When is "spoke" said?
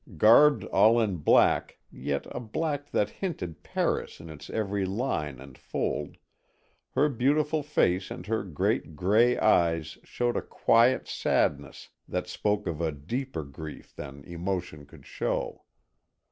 12.27-12.65